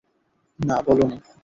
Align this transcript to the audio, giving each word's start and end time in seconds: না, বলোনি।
না, 0.59 0.77
বলোনি। 0.81 1.17